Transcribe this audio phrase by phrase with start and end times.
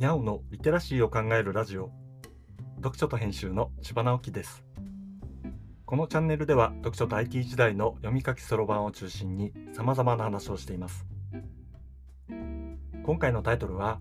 [0.00, 1.90] にゃおのリテラシーを考えるラジオ。
[2.76, 4.64] 読書と編集の千葉直樹です。
[5.84, 11.04] このチャンネルでは読書と IT 時代の読み書きそろばんを中心に様々な話をしています。
[13.02, 14.00] 今回のタイトルは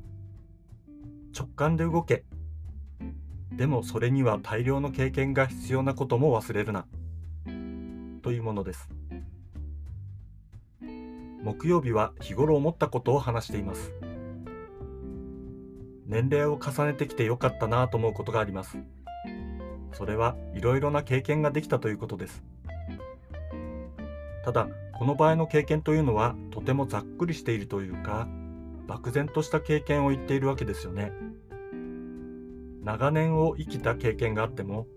[1.38, 2.23] 直感で動け。
[3.52, 6.86] でもそれには大量の経験が必要なことも忘れるな。
[8.22, 8.88] というものです。
[11.44, 13.98] 木曜日は日頃思ったことを話しています。
[16.09, 18.80] 年齢を重ねてきてよかったなと思うことがあります。
[19.94, 22.44] それはいろいろな経験ができたということです。
[24.44, 28.27] ただ、この場合の経験というのはとてもざっくりしているというか、
[28.88, 31.13] 漠然とした経験を言っているわけですよね。
[32.84, 34.88] 長年を生きた経験があっても、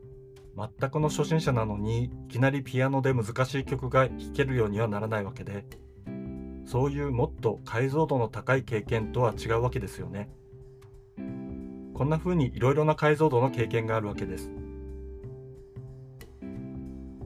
[0.57, 5.67] 全くの初心者なのにいきなりピアノで難しい曲が弾けるようにはならないわけで、
[6.65, 10.31] そういうもっと解像度の高い経験とは違うわけですよね。
[11.95, 14.51] こんな風にいろいろな解像度の経験があるわけです。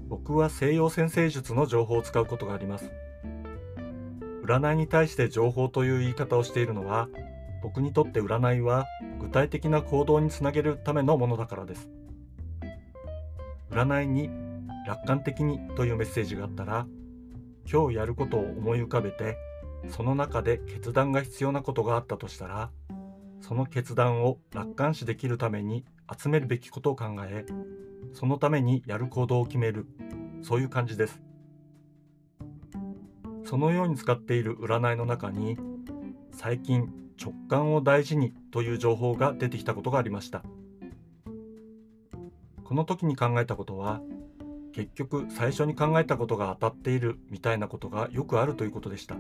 [0.08, 2.90] 僕は西洋先生術の情報を使うことがあります。
[4.44, 7.08] 占いに対して情報という言い方をしているのは、
[7.62, 8.86] 僕にとって占いは
[9.20, 11.88] 具体的な行動につなげるためのものだからです。
[13.70, 14.30] 占いに
[14.86, 16.86] 楽観的にというメッセージがあったら、
[17.70, 19.36] 今日やることを思い浮かべて、
[19.88, 22.70] その中で決断が必要なことがあったとしたら、
[23.40, 25.84] その決断を楽観視できるために
[26.16, 27.46] 集めるべきことを考え、
[28.12, 29.86] そのためにやる行動を決める、
[30.42, 31.20] そういう感じです。
[33.44, 35.56] そのように使っている占いの中に、
[36.32, 40.42] 最近直感を大事にという情報が出てきたことがありました。
[42.64, 44.00] この時に考えたことは、
[44.72, 49.16] 結局最初に考えたことが当たっているみたいなことがよくあるということでした。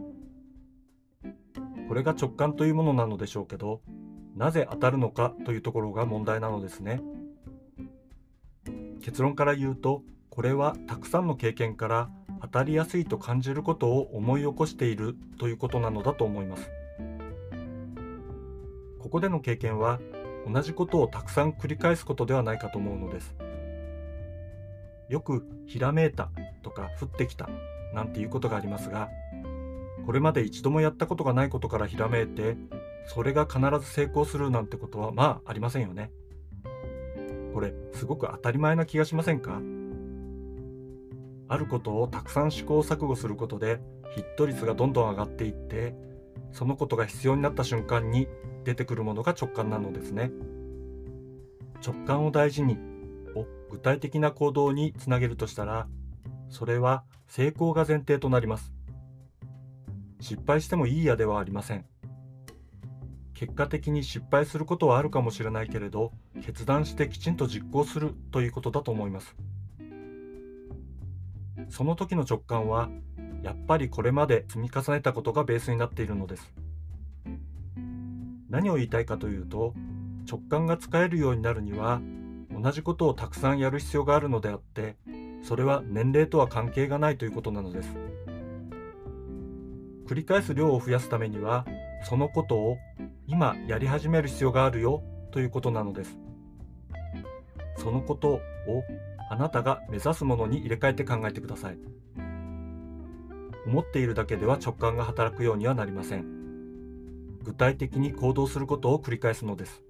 [1.88, 3.80] これが直感というものなのでしょうけど、
[4.36, 7.00] なぜ当たるのかというところが問題なのですね。
[9.00, 12.10] 結論から言うと、これはたくさんの経験から
[12.42, 16.70] 当たりやすいと感じることを思い起こしているということなのだと思います。
[19.00, 20.00] ここでの経験は
[20.52, 23.34] 同じことをたくさん繰り返すことではないかと思うのです。
[25.08, 26.28] よくひらめいた
[26.62, 27.48] とか降ってきた
[27.94, 29.08] なんていうことがありますが、
[30.04, 32.56] これまで一度もやったことがないことからひらめいて
[33.06, 36.10] それが必ず成功するなんてことはまあありませんよね。
[37.54, 39.60] これすごく当たり前な気がしませんか？
[41.48, 43.80] あることをたくさん試行錯誤することで
[44.14, 45.94] ヒット率がどんどん上がっていって
[46.52, 48.28] そのことが必要になった瞬間に
[48.64, 50.32] 出てくるものが直感なのですね。
[51.84, 52.78] 直感を大事に
[53.34, 55.86] を具体的な行動につなげるとしたら
[56.48, 58.72] それは成功が前提となります。
[60.20, 61.84] 失敗してもいいやではありません。
[63.36, 66.10] 結果的に失敗することはあるかもしれないけれど
[66.42, 69.36] 決断してきちんと実行するということだと思います。
[71.68, 72.88] その時の直感は
[73.42, 76.50] やっぱりこれまで積み重ねたことがベースになっているのです。
[78.48, 79.74] 何を言いたいかというと
[80.26, 82.00] 直感が使えるようになるには
[82.50, 84.96] 同じことをたくさんやる必要があるのであって
[85.42, 87.90] それは年齢とは関係がないということなのです。
[90.06, 91.66] 繰り返す量を増やすためには
[92.08, 92.78] そのことを
[93.28, 96.16] 今やり始める必要があるよということなのです。
[97.76, 98.40] そのことを
[99.28, 101.78] あなたが目指すものに入れ替えて考えてください。
[103.66, 106.24] 思っているだけでは直感が働くようにはなりません。
[107.42, 109.82] 具体的に行動することを繰り返すのです。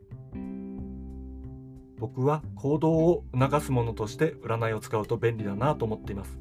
[1.98, 6.38] 僕は行動を促すものとして占いを使うと便利だなと思っています。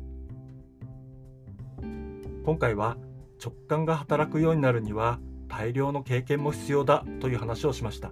[2.45, 2.95] 今回は
[3.43, 5.19] 直感が働くようになるには
[5.57, 8.11] 大量の経験も必要だという話をしました。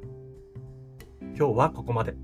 [1.37, 2.15] 今日はここまで。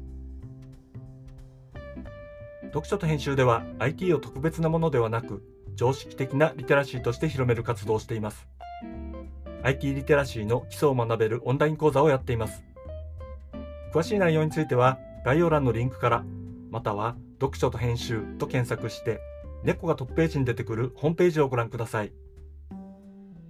[2.67, 5.43] 読書と編集では IT を特別なものではなく
[5.75, 8.47] 常識的なリテラシーとして広める活動をしています。
[9.63, 12.63] IT リテラシーの基礎を学べるオンライン講座をやっています。
[13.93, 16.23] 詳しい内容については概要欄のリンクから
[16.71, 19.19] または読書と編集と検索して
[19.65, 22.13] 猫がトップページに出てくるホームページをご覧ください。